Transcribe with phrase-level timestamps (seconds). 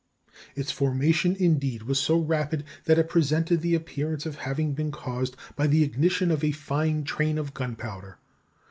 [0.55, 5.35] Its formation, indeed, was so rapid that it presented the appearance of having been caused
[5.55, 8.17] by the ignition of a fine train of gunpowder.